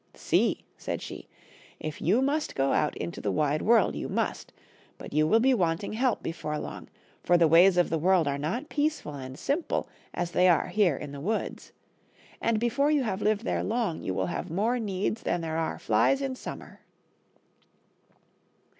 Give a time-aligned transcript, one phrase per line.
[0.15, 1.27] "See," said she,"
[1.89, 4.51] if you must go out into the wide world you must.
[4.97, 6.87] But you will be wanting help before long;
[7.21, 10.95] for the ways of the world are not peaceful and simple as they are here
[10.95, 11.71] in the woods,
[12.41, 15.77] and before you have lived there long you will have more needs than there are
[15.77, 16.79] flies in summer.